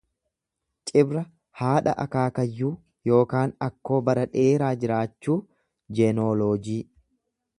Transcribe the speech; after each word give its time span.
Cibra 0.91 1.21
haadha 1.59 1.93
akaakayyuu 2.03 2.71
ykn 3.19 3.53
akkoo 3.67 4.01
bara 4.09 4.25
dheeraa 4.37 4.73
jiraachuu, 4.85 5.39
jenooloojii. 6.01 6.79